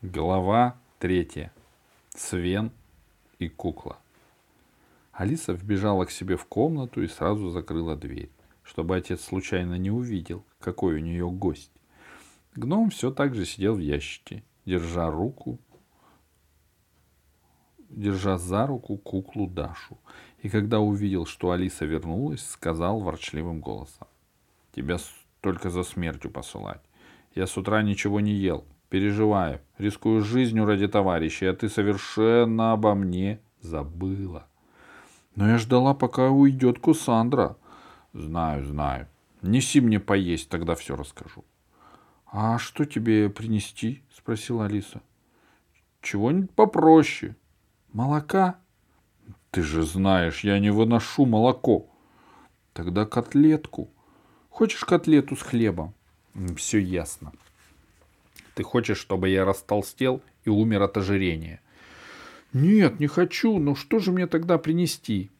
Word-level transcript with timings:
Глава 0.00 0.78
третья. 1.00 1.52
Свен 2.10 2.70
и 3.40 3.48
кукла. 3.48 3.98
Алиса 5.10 5.52
вбежала 5.52 6.04
к 6.04 6.12
себе 6.12 6.36
в 6.36 6.44
комнату 6.46 7.02
и 7.02 7.08
сразу 7.08 7.50
закрыла 7.50 7.96
дверь, 7.96 8.30
чтобы 8.62 8.94
отец 8.94 9.24
случайно 9.24 9.74
не 9.74 9.90
увидел, 9.90 10.44
какой 10.60 10.94
у 10.94 10.98
нее 11.00 11.28
гость. 11.28 11.72
Гном 12.54 12.90
все 12.90 13.10
так 13.10 13.34
же 13.34 13.44
сидел 13.44 13.74
в 13.74 13.80
ящике, 13.80 14.44
держа 14.66 15.10
руку, 15.10 15.58
держа 17.88 18.38
за 18.38 18.68
руку 18.68 18.98
куклу 18.98 19.48
Дашу. 19.48 19.98
И 20.42 20.48
когда 20.48 20.78
увидел, 20.78 21.26
что 21.26 21.50
Алиса 21.50 21.86
вернулась, 21.86 22.46
сказал 22.46 23.00
ворчливым 23.00 23.58
голосом. 23.58 24.06
«Тебя 24.70 24.98
только 25.40 25.70
за 25.70 25.82
смертью 25.82 26.30
посылать. 26.30 26.82
Я 27.34 27.48
с 27.48 27.56
утра 27.56 27.82
ничего 27.82 28.20
не 28.20 28.34
ел, 28.34 28.64
Переживаю, 28.88 29.60
рискую 29.76 30.22
жизнью 30.22 30.64
ради 30.64 30.88
товарищей, 30.88 31.46
а 31.46 31.54
ты 31.54 31.68
совершенно 31.68 32.72
обо 32.72 32.94
мне 32.94 33.40
забыла. 33.60 34.46
Но 35.34 35.48
я 35.48 35.58
ждала, 35.58 35.94
пока 35.94 36.30
уйдет 36.30 36.78
Кусандра. 36.78 37.56
Знаю, 38.12 38.64
знаю. 38.64 39.08
Неси 39.42 39.80
мне 39.80 40.00
поесть, 40.00 40.48
тогда 40.48 40.74
все 40.74 40.96
расскажу. 40.96 41.44
А 42.26 42.58
что 42.58 42.84
тебе 42.84 43.28
принести? 43.28 44.02
Спросила 44.12 44.64
Алиса. 44.64 45.02
Чего-нибудь 46.00 46.50
попроще. 46.52 47.36
Молока? 47.92 48.58
Ты 49.50 49.62
же 49.62 49.82
знаешь, 49.82 50.44
я 50.44 50.58
не 50.58 50.70
выношу 50.70 51.26
молоко. 51.26 51.86
Тогда 52.72 53.06
котлетку. 53.06 53.90
Хочешь 54.50 54.84
котлету 54.84 55.36
с 55.36 55.42
хлебом? 55.42 55.94
Все 56.56 56.78
ясно. 56.78 57.32
Ты 58.58 58.64
хочешь, 58.64 58.98
чтобы 58.98 59.28
я 59.28 59.44
растолстел 59.44 60.20
и 60.42 60.50
умер 60.50 60.82
от 60.82 60.96
ожирения? 60.96 61.60
Нет, 62.52 62.98
не 62.98 63.06
хочу. 63.06 63.56
Но 63.60 63.76
что 63.76 64.00
же 64.00 64.10
мне 64.10 64.26
тогда 64.26 64.58
принести? 64.58 65.30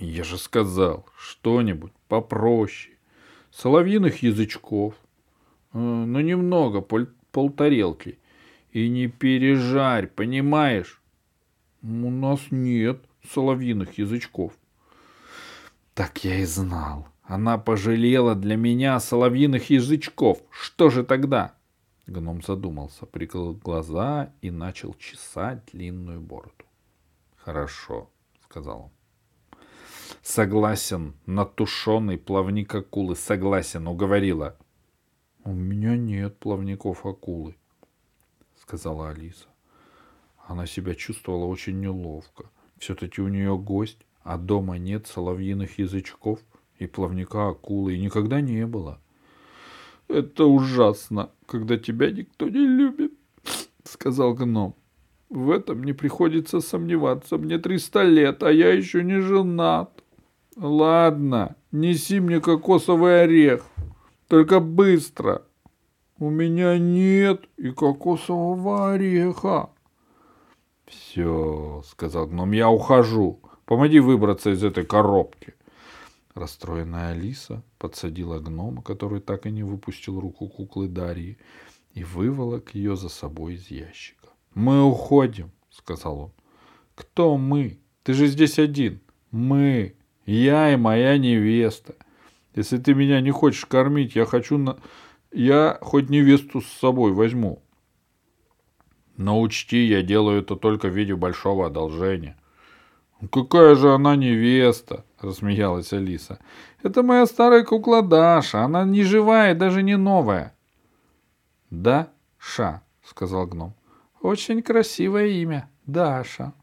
Я 0.00 0.24
же 0.24 0.36
сказал, 0.36 1.06
что-нибудь 1.16 1.92
попроще. 2.08 2.96
Соловьиных 3.52 4.24
язычков. 4.24 4.94
Э, 5.72 5.78
но 5.78 6.20
немного, 6.20 6.80
пол 6.80 7.06
полтарелки. 7.30 8.18
И 8.72 8.88
не 8.88 9.06
пережарь, 9.06 10.08
понимаешь? 10.08 11.00
У 11.84 12.10
нас 12.10 12.40
нет 12.50 13.00
соловьиных 13.32 13.96
язычков. 13.96 14.54
Так 15.94 16.24
я 16.24 16.40
и 16.40 16.44
знал. 16.44 17.06
Она 17.22 17.58
пожалела 17.58 18.34
для 18.34 18.56
меня 18.56 18.98
соловьиных 18.98 19.70
язычков. 19.70 20.42
Что 20.50 20.90
же 20.90 21.04
тогда? 21.04 21.54
Гном 22.10 22.42
задумался, 22.42 23.06
прикрыл 23.06 23.54
глаза 23.54 24.32
и 24.42 24.50
начал 24.50 24.94
чесать 24.94 25.62
длинную 25.72 26.20
бороду. 26.20 26.64
«Хорошо»,— 27.36 28.10
сказал 28.40 28.90
он. 29.52 29.58
«Согласен 30.20 31.14
на 31.26 31.44
тушеный 31.44 32.18
плавник 32.18 32.74
акулы. 32.74 33.14
Согласен, 33.14 33.86
уговорила». 33.86 34.56
«У 35.44 35.52
меня 35.52 35.96
нет 35.96 36.36
плавников 36.40 37.06
акулы»,— 37.06 37.54
сказала 38.60 39.10
Алиса. 39.10 39.46
Она 40.48 40.66
себя 40.66 40.96
чувствовала 40.96 41.44
очень 41.44 41.78
неловко. 41.78 42.50
Все-таки 42.78 43.20
у 43.22 43.28
нее 43.28 43.56
гость, 43.56 44.04
а 44.24 44.36
дома 44.36 44.78
нет 44.78 45.06
соловьиных 45.06 45.78
язычков 45.78 46.40
и 46.76 46.88
плавника 46.88 47.50
акулы, 47.50 47.94
и 47.94 48.00
никогда 48.00 48.40
не 48.40 48.66
было.— 48.66 49.00
это 50.10 50.44
ужасно, 50.44 51.30
когда 51.46 51.76
тебя 51.76 52.10
никто 52.10 52.48
не 52.48 52.66
любит, 52.66 53.12
сказал 53.84 54.34
гном. 54.34 54.74
В 55.28 55.50
этом 55.50 55.84
не 55.84 55.92
приходится 55.92 56.60
сомневаться. 56.60 57.38
Мне 57.38 57.58
триста 57.58 58.02
лет, 58.02 58.42
а 58.42 58.50
я 58.50 58.72
еще 58.72 59.04
не 59.04 59.20
женат. 59.20 60.02
Ладно, 60.56 61.54
неси 61.70 62.18
мне 62.18 62.40
кокосовый 62.40 63.22
орех. 63.22 63.64
Только 64.26 64.58
быстро. 64.58 65.42
У 66.18 66.28
меня 66.28 66.78
нет 66.78 67.44
и 67.56 67.70
кокосового 67.70 68.92
ореха. 68.92 69.70
Все, 70.86 71.82
сказал 71.86 72.26
гном, 72.26 72.50
я 72.50 72.68
ухожу. 72.68 73.40
Помоги 73.64 74.00
выбраться 74.00 74.50
из 74.50 74.64
этой 74.64 74.84
коробки. 74.84 75.54
Расстроенная 76.40 77.10
Алиса 77.10 77.62
подсадила 77.76 78.38
гнома, 78.38 78.80
который 78.80 79.20
так 79.20 79.44
и 79.44 79.50
не 79.50 79.62
выпустил 79.62 80.18
руку 80.18 80.48
куклы 80.48 80.88
Дарьи, 80.88 81.36
и 81.92 82.02
выволок 82.02 82.74
ее 82.74 82.96
за 82.96 83.10
собой 83.10 83.56
из 83.56 83.70
ящика. 83.70 84.28
«Мы 84.54 84.82
уходим»,— 84.82 85.50
сказал 85.70 86.18
он. 86.18 86.32
«Кто 86.94 87.36
мы? 87.36 87.78
Ты 88.04 88.14
же 88.14 88.26
здесь 88.26 88.58
один. 88.58 89.02
Мы. 89.30 89.96
Я 90.24 90.72
и 90.72 90.76
моя 90.76 91.18
невеста. 91.18 91.94
Если 92.54 92.78
ты 92.78 92.94
меня 92.94 93.20
не 93.20 93.32
хочешь 93.32 93.66
кормить, 93.66 94.16
я 94.16 94.24
хочу 94.24 94.56
на... 94.56 94.78
Я 95.30 95.76
хоть 95.82 96.08
невесту 96.08 96.62
с 96.62 96.68
собой 96.68 97.12
возьму. 97.12 97.62
Но 99.18 99.42
учти, 99.42 99.84
я 99.84 100.00
делаю 100.00 100.40
это 100.40 100.56
только 100.56 100.88
в 100.88 100.96
виде 100.96 101.14
большого 101.14 101.66
одолжения. 101.66 102.39
«Какая 103.28 103.74
же 103.74 103.92
она 103.92 104.16
невеста!»— 104.16 105.04
рассмеялась 105.20 105.92
Алиса. 105.92 106.38
«Это 106.82 107.02
моя 107.02 107.26
старая 107.26 107.64
кукла 107.64 108.02
Даша. 108.02 108.62
Она 108.64 108.84
не 108.84 109.02
живая, 109.02 109.54
даже 109.54 109.82
не 109.82 109.96
новая». 109.96 110.54
«Да-ша»,— 111.68 112.82
сказал 113.04 113.46
гном. 113.46 113.74
«Очень 114.22 114.62
красивое 114.62 115.26
имя. 115.26 115.68
Даша. 115.86 116.54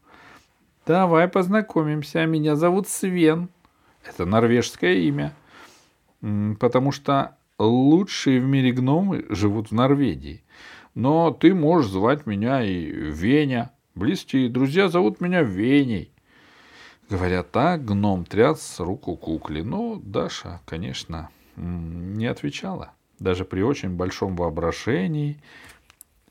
Давай 0.84 1.28
познакомимся. 1.28 2.26
Меня 2.26 2.56
зовут 2.56 2.88
Свен. 2.88 3.48
Это 4.04 4.24
норвежское 4.24 4.94
имя. 4.94 5.32
Потому 6.58 6.90
что 6.92 7.36
лучшие 7.58 8.40
в 8.40 8.46
мире 8.46 8.72
гномы 8.72 9.26
живут 9.28 9.70
в 9.70 9.74
Норвегии. 9.74 10.42
Но 10.94 11.30
ты 11.30 11.54
можешь 11.54 11.90
звать 11.90 12.26
меня 12.26 12.62
и 12.64 12.86
Веня. 12.86 13.70
Близкие 13.94 14.48
друзья 14.48 14.88
зовут 14.88 15.20
меня 15.20 15.42
Веней. 15.42 16.12
Говоря 17.08 17.42
так, 17.42 17.86
гном 17.86 18.26
тряс 18.26 18.80
руку 18.80 19.16
кукле, 19.16 19.64
но 19.64 19.98
Даша, 20.02 20.60
конечно, 20.66 21.30
не 21.56 22.26
отвечала. 22.26 22.92
Даже 23.18 23.46
при 23.46 23.62
очень 23.62 23.96
большом 23.96 24.36
воображении 24.36 25.42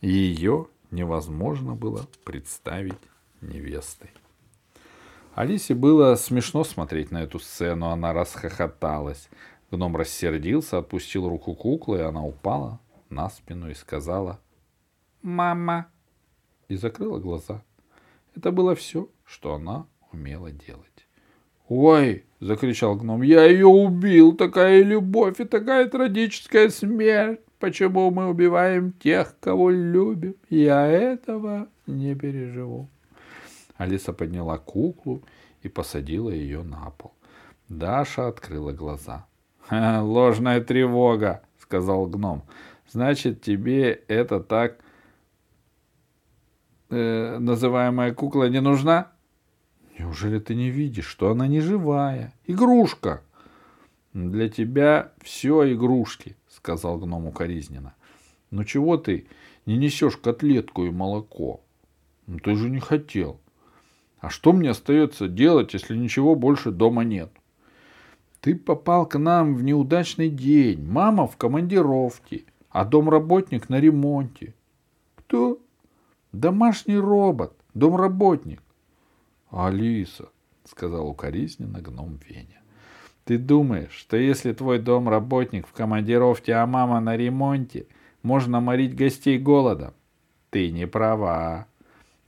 ее 0.02 0.68
невозможно 0.92 1.74
было 1.74 2.06
представить 2.24 3.00
невестой. 3.42 4.12
Алисе 5.34 5.74
было 5.74 6.16
смешно 6.16 6.64
смотреть 6.64 7.10
на 7.10 7.24
эту 7.24 7.40
сцену, 7.40 7.88
она 7.88 8.14
расхохоталась. 8.14 9.30
Гном 9.72 9.98
рассердился, 9.98 10.78
отпустил 10.78 11.28
руку 11.28 11.56
куклы, 11.56 11.98
и 12.00 12.02
она 12.02 12.24
упала 12.24 12.80
на 13.10 13.30
спину 13.30 13.70
и 13.70 13.74
сказала 13.74 14.40
«Мама!» 15.24 15.88
и 16.68 16.76
закрыла 16.76 17.20
глаза. 17.20 17.64
Это 18.36 18.52
было 18.52 18.76
все, 18.76 19.10
что 19.26 19.56
она 19.56 19.88
умела 20.12 20.52
делать. 20.52 21.08
«Ой!»— 21.70 22.24
закричал 22.40 22.96
гном. 22.96 23.22
«Я 23.22 23.46
ее 23.46 23.68
убил! 23.68 24.36
Такая 24.36 24.84
любовь 24.84 25.40
и 25.40 25.46
такая 25.46 25.88
трагическая 25.88 26.70
смерть! 26.70 27.42
Почему 27.60 28.12
мы 28.12 28.28
убиваем 28.28 28.94
тех, 28.94 29.36
кого 29.40 29.72
любим? 29.72 30.36
Я 30.50 30.86
этого 30.86 31.68
не 31.88 32.16
переживу!» 32.16 32.88
Алиса 33.76 34.14
подняла 34.14 34.58
куклу 34.58 35.24
и 35.62 35.70
посадила 35.70 36.30
ее 36.30 36.64
на 36.64 36.92
пол. 36.92 37.12
Даша 37.68 38.28
открыла 38.28 38.72
глаза. 38.72 39.26
«Ложная 39.70 40.62
тревога!»— 40.62 41.42
сказал 41.60 42.06
гном. 42.06 42.44
«Значит, 42.90 43.42
тебе 43.42 43.92
это 44.08 44.40
так 44.40 44.78
э, 46.90 47.38
называемая 47.40 48.14
кукла 48.14 48.48
не 48.48 48.62
нужна?» 48.62 49.12
Неужели 49.98 50.40
ты 50.40 50.54
не 50.54 50.70
видишь, 50.70 51.08
что 51.08 51.32
она 51.32 51.48
не 51.48 51.60
живая? 51.60 52.34
Игрушка. 52.46 53.24
Для 54.14 54.50
тебя 54.50 55.12
все 55.22 55.74
игрушки, 55.74 56.36
сказал 56.50 56.98
гном 57.00 57.26
укоризненно. 57.26 57.96
Ну 58.52 58.64
чего 58.64 58.98
ты 58.98 59.28
не 59.66 59.78
несешь 59.78 60.18
котлетку 60.18 60.86
и 60.86 60.92
молоко? 60.92 61.62
Ну 62.28 62.40
ты 62.40 62.56
же 62.56 62.70
не 62.70 62.80
хотел. 62.80 63.40
А 64.20 64.30
что 64.30 64.54
мне 64.54 64.72
остается 64.72 65.28
делать, 65.28 65.74
если 65.74 65.96
ничего 65.96 66.36
больше 66.36 66.72
дома 66.72 67.04
нет? 67.04 67.32
Ты 68.42 68.56
попал 68.56 69.06
к 69.06 69.18
нам 69.18 69.56
в 69.56 69.64
неудачный 69.64 70.30
день. 70.30 70.84
Мама 70.84 71.28
в 71.28 71.38
командировке, 71.38 72.46
а 72.70 72.86
домработник 72.86 73.70
на 73.70 73.80
ремонте. 73.80 74.54
Кто? 75.16 75.60
Домашний 76.32 76.98
робот, 76.98 77.54
домработник. 77.74 78.62
Алиса, 79.52 80.30
сказал 80.66 81.08
укоризненно 81.08 81.82
гном 81.82 82.20
Веня. 82.28 82.62
Ты 83.26 83.38
думаешь, 83.38 83.92
что 83.92 84.16
если 84.16 84.54
твой 84.54 84.80
дом 84.80 85.10
работник 85.10 85.68
в 85.68 85.74
командировке, 85.74 86.54
а 86.54 86.66
мама 86.66 87.00
на 87.00 87.18
ремонте, 87.18 87.88
можно 88.24 88.62
морить 88.62 88.96
гостей 88.96 89.38
голодом? 89.38 89.94
Ты 90.50 90.72
не 90.72 90.88
права. 90.88 91.68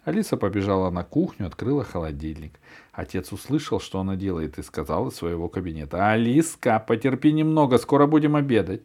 Алиса 0.03 0.37
побежала 0.37 0.89
на 0.89 1.03
кухню, 1.03 1.47
открыла 1.47 1.83
холодильник. 1.83 2.59
Отец 2.91 3.31
услышал, 3.31 3.79
что 3.79 3.99
она 3.99 4.15
делает, 4.15 4.57
и 4.57 4.63
сказал 4.63 5.07
из 5.07 5.15
своего 5.15 5.47
кабинета. 5.47 6.11
«Алиска, 6.11 6.83
потерпи 6.85 7.31
немного, 7.31 7.77
скоро 7.77 8.07
будем 8.07 8.35
обедать». 8.35 8.81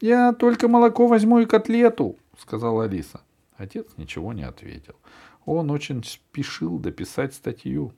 «Я 0.00 0.32
только 0.32 0.68
молоко 0.68 1.06
возьму 1.06 1.38
и 1.38 1.46
котлету»,— 1.46 2.16
сказала 2.38 2.84
Алиса. 2.84 3.20
Отец 3.56 3.86
ничего 3.96 4.32
не 4.32 4.42
ответил. 4.42 4.96
Он 5.44 5.70
очень 5.70 6.02
спешил 6.02 6.78
дописать 6.78 7.34
статью. 7.34 7.92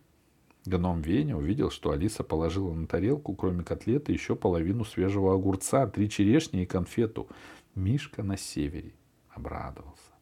Гном 0.66 1.00
Веня 1.00 1.36
увидел, 1.36 1.70
что 1.70 1.92
Алиса 1.92 2.24
положила 2.24 2.72
на 2.74 2.86
тарелку, 2.86 3.34
кроме 3.34 3.62
котлеты, 3.62 4.12
еще 4.12 4.34
половину 4.34 4.84
свежего 4.84 5.34
огурца, 5.34 5.86
три 5.86 6.10
черешни 6.10 6.62
и 6.62 6.66
конфету. 6.66 7.28
Мишка 7.74 8.22
на 8.22 8.36
севере 8.36 8.92
обрадовался. 9.30 10.12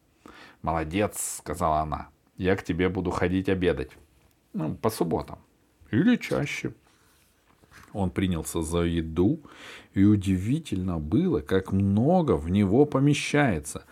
«Молодец»,— 0.61 1.37
сказала 1.39 1.79
она. 1.79 2.09
«Я 2.37 2.55
к 2.55 2.63
тебе 2.63 2.89
буду 2.89 3.11
ходить 3.11 3.49
обедать. 3.49 3.91
Ну, 4.53 4.75
по 4.75 4.89
субботам. 4.89 5.39
Или 5.91 6.15
чаще». 6.15 6.73
Он 7.93 8.09
принялся 8.09 8.61
за 8.61 8.81
еду, 8.81 9.39
и 9.93 10.03
удивительно 10.03 10.99
было, 10.99 11.39
как 11.39 11.71
много 11.71 12.33
в 12.35 12.49
него 12.49 12.85
помещается. 12.85 13.85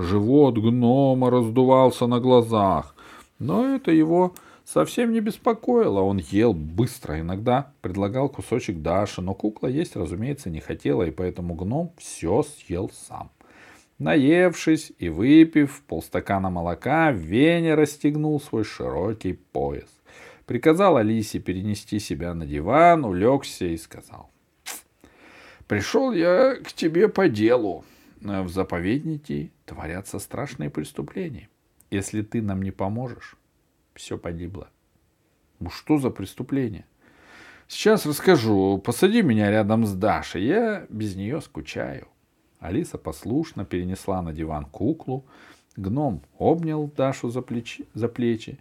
Живот 0.00 0.56
гнома 0.56 1.30
раздувался 1.30 2.06
на 2.06 2.20
глазах, 2.20 2.94
но 3.38 3.74
это 3.74 3.90
его 3.90 4.34
совсем 4.64 5.12
не 5.12 5.20
беспокоило. 5.20 6.00
Он 6.00 6.16
ел 6.16 6.54
быстро, 6.54 7.20
иногда 7.20 7.74
предлагал 7.82 8.30
кусочек 8.30 8.80
Даши, 8.80 9.20
но 9.20 9.34
кукла 9.34 9.66
есть, 9.66 9.96
разумеется, 9.96 10.48
не 10.48 10.60
хотела, 10.60 11.02
и 11.02 11.10
поэтому 11.10 11.54
гном 11.54 11.92
все 11.98 12.42
съел 12.42 12.90
сам. 12.94 13.30
Наевшись 13.98 14.92
и 14.98 15.10
выпив 15.10 15.82
полстакана 15.86 16.48
молока, 16.48 17.12
Веня 17.12 17.76
расстегнул 17.76 18.40
свой 18.40 18.64
широкий 18.64 19.34
пояс. 19.34 19.90
Приказал 20.46 20.96
Алисе 20.96 21.40
перенести 21.40 21.98
себя 21.98 22.32
на 22.32 22.46
диван, 22.46 23.04
улегся 23.04 23.66
и 23.66 23.76
сказал. 23.76 24.30
«Пришел 25.68 26.10
я 26.12 26.54
к 26.54 26.72
тебе 26.72 27.08
по 27.08 27.28
делу. 27.28 27.84
В 28.20 28.48
заповеднике 28.48 29.50
творятся 29.64 30.18
страшные 30.18 30.68
преступления. 30.68 31.48
Если 31.90 32.22
ты 32.22 32.42
нам 32.42 32.62
не 32.62 32.70
поможешь, 32.70 33.36
все 33.94 34.18
погибло». 34.18 34.68
«Ну 35.58 35.70
что 35.70 35.98
за 35.98 36.10
преступление?» 36.10 36.86
«Сейчас 37.68 38.04
расскажу. 38.04 38.78
Посади 38.78 39.22
меня 39.22 39.50
рядом 39.50 39.86
с 39.86 39.94
Дашей. 39.94 40.44
Я 40.44 40.86
без 40.88 41.16
нее 41.16 41.40
скучаю». 41.40 42.08
Алиса 42.58 42.98
послушно 42.98 43.64
перенесла 43.64 44.22
на 44.22 44.32
диван 44.32 44.66
куклу. 44.66 45.24
Гном 45.76 46.22
обнял 46.38 46.88
Дашу 46.88 47.30
за 47.30 47.42
плечи, 47.42 47.86
за 47.94 48.08
плечи 48.08 48.58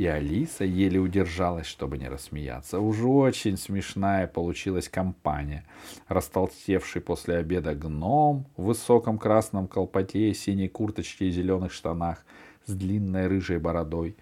и 0.00 0.06
Алиса 0.06 0.64
еле 0.64 0.98
удержалась, 0.98 1.66
чтобы 1.66 1.98
не 1.98 2.08
рассмеяться. 2.08 2.80
Уж 2.80 3.00
очень 3.02 3.58
смешная 3.58 4.26
получилась 4.26 4.88
компания. 4.88 5.66
Растолстевший 6.08 7.02
после 7.02 7.36
обеда 7.36 7.74
гном 7.74 8.46
в 8.56 8.62
высоком 8.62 9.18
красном 9.18 9.68
колпаке, 9.68 10.32
синей 10.32 10.68
курточке 10.68 11.26
и 11.26 11.30
зеленых 11.30 11.70
штанах 11.70 12.24
с 12.64 12.72
длинной 12.72 13.26
рыжей 13.26 13.58
бородой. 13.58 14.16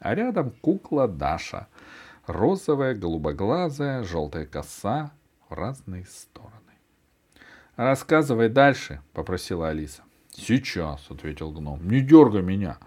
А 0.00 0.16
рядом 0.16 0.50
кукла 0.60 1.06
Даша. 1.06 1.68
Розовая, 2.26 2.94
голубоглазая, 2.94 4.02
желтая 4.02 4.44
коса 4.44 5.12
в 5.48 5.54
разные 5.54 6.04
стороны. 6.06 6.56
«Рассказывай 7.76 8.48
дальше»,— 8.48 9.00
попросила 9.12 9.68
Алиса. 9.68 10.02
«Сейчас»,— 10.30 11.06
ответил 11.10 11.52
гном. 11.52 11.78
«Не 11.86 12.00
дергай 12.00 12.42
меня. 12.42 12.78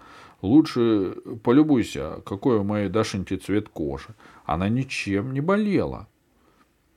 Лучше 0.42 1.16
полюбуйся, 1.42 2.20
какой 2.24 2.58
у 2.58 2.64
моей 2.64 2.88
Дашеньки 2.88 3.36
цвет 3.36 3.68
кожи. 3.68 4.08
Она 4.44 4.68
ничем 4.68 5.32
не 5.32 5.40
болела». 5.40 6.08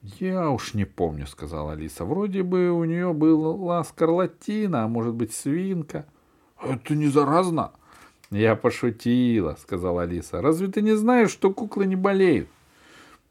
«Я 0.01 0.49
уж 0.49 0.73
не 0.73 0.85
помню»,— 0.85 1.25
сказала 1.27 1.73
Алиса. 1.73 2.05
«Вроде 2.05 2.41
бы 2.43 2.71
у 2.71 2.85
нее 2.85 3.11
была 3.13 3.83
скарлатина, 3.83 4.85
а 4.85 4.87
может 4.87 5.13
быть 5.13 5.33
свинка». 5.33 6.05
«Это 6.61 6.95
не 6.95 7.07
заразно?» 7.07 7.71
«Я 8.31 8.55
пошутила»,— 8.55 9.57
сказала 9.61 10.03
Алиса. 10.03 10.41
«Разве 10.41 10.67
ты 10.67 10.81
не 10.81 10.95
знаешь, 10.95 11.31
что 11.31 11.51
куклы 11.51 11.85
не 11.85 11.95
болеют?» 11.97 12.47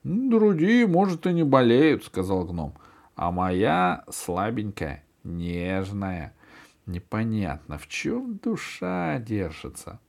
«Другие, 0.04 0.86
может, 0.86 1.26
и 1.26 1.32
не 1.32 1.44
болеют»,— 1.44 2.04
сказал 2.06 2.44
гном 2.44 2.74
а 3.18 3.32
моя 3.32 4.04
слабенькая, 4.08 5.04
нежная. 5.24 6.32
Непонятно, 6.88 7.76
в 7.76 7.86
чем 7.86 8.38
душа 8.38 9.18
держится. 9.18 10.00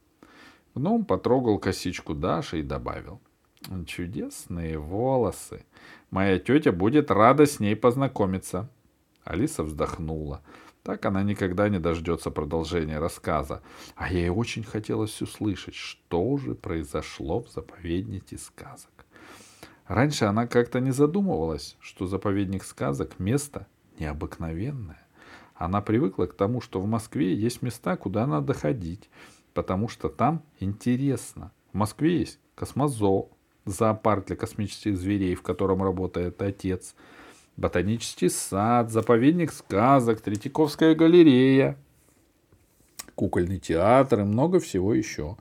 Гном 0.73 1.03
потрогал 1.03 1.59
косичку 1.59 2.15
Даши 2.15 2.61
и 2.61 2.63
добавил. 2.63 3.19
Чудесные 3.85 4.77
волосы. 4.77 5.65
Моя 6.09 6.39
тетя 6.39 6.71
будет 6.71 7.11
рада 7.11 7.45
с 7.45 7.59
ней 7.59 7.75
познакомиться. 7.75 8.69
Алиса 9.25 9.63
вздохнула. 9.63 10.41
Так 10.81 11.05
она 11.05 11.21
никогда 11.21 11.67
не 11.67 11.79
дождется 11.79 12.31
продолжения 12.31 12.97
рассказа. 12.97 13.61
А 13.97 14.09
ей 14.09 14.29
очень 14.29 14.63
хотелось 14.63 15.21
услышать, 15.21 15.75
что 15.75 16.37
же 16.37 16.55
произошло 16.55 17.43
в 17.43 17.49
заповеднике 17.49 18.37
сказок. 18.37 19.05
Раньше 19.85 20.23
она 20.23 20.47
как-то 20.47 20.79
не 20.79 20.91
задумывалась, 20.91 21.75
что 21.81 22.07
заповедник 22.07 22.63
сказок— 22.63 23.15
место 23.19 23.67
необыкновенное. 23.99 25.08
Она 25.59 25.81
привыкла 25.81 26.25
к 26.25 26.33
тому, 26.33 26.61
что 26.61 26.79
в 26.79 26.87
Москве 26.87 27.35
есть 27.35 27.61
места, 27.61 27.97
куда 27.97 28.25
надо 28.25 28.53
ходить, 28.53 29.09
потому 29.53 29.89
что 29.89 30.07
там 30.07 30.41
интересно. 30.61 31.51
В 31.73 31.77
Москве 31.77 32.19
есть 32.19 32.39
космозоо, 32.55 33.27
зоопарк 33.65 34.27
для 34.27 34.37
космических 34.37 34.97
зверей, 34.97 35.35
в 35.35 35.41
котором 35.41 35.83
работает 35.83 36.41
отец, 36.41 36.95
ботанический 37.57 38.29
сад, 38.29 38.89
заповедник 38.89 39.51
сказок, 39.51 40.21
Третьяковская 40.21 40.95
галерея, 40.95 41.77
кукольный 43.15 43.59
театр 43.59 44.21
и 44.21 44.23
много 44.23 44.61
всего 44.61 44.93
еще. 44.93 45.35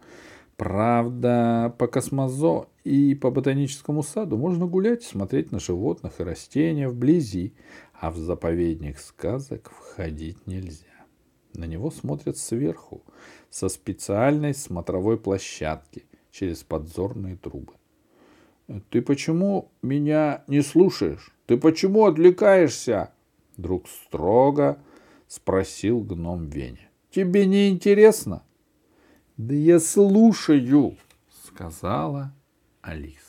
Правда, 0.57 1.73
по 1.79 1.87
космозо 1.87 2.67
и 2.83 3.15
по 3.15 3.31
ботаническому 3.31 4.03
саду 4.03 4.37
можно 4.37 4.67
гулять 4.67 5.05
смотреть 5.05 5.53
на 5.53 5.61
животных 5.61 6.15
и 6.19 6.25
растения 6.25 6.89
вблизи, 6.89 7.53
а 8.01 8.11
в 8.11 8.17
заповедник 8.17 8.99
сказок 8.99 9.71
входить 9.71 10.47
нельзя. 10.47 10.87
На 11.55 11.65
него 11.65 11.91
смотрят 11.91 12.37
сверху, 12.39 13.03
со 13.51 13.69
специальной 13.69 14.55
смотровой 14.55 15.19
площадки, 15.19 16.05
через 16.31 16.63
подзорные 16.63 17.37
трубы. 17.37 17.75
«Ты 18.91 19.03
почему 19.03 19.73
меня 19.83 20.45
не 20.47 20.61
слушаешь? 20.63 21.33
Ты 21.47 21.57
почему 21.57 22.05
отвлекаешься?» 22.05 23.13
Вдруг 23.57 23.89
строго 23.89 24.79
спросил 25.27 26.01
гном 26.01 26.49
Веня. 26.49 26.91
«Тебе 27.11 27.47
не 27.47 27.71
интересно?» 27.71 28.43
Да 29.39 29.55
я 29.55 29.79
слушаю, 29.79 30.97
сказала 31.47 32.35
Алиса. 32.83 33.28